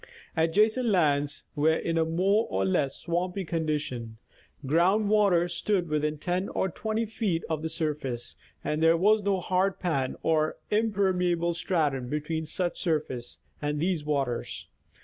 [0.35, 4.17] Adjacent lands were in a more or less swampy condition;
[4.65, 9.39] ground waters stood within 10 or 20 feet of the surface, and there was no
[9.39, 14.65] hard pan or impermeable stratum between such surface and these waters.